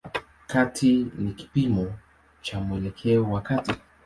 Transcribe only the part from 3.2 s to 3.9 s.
wa kati.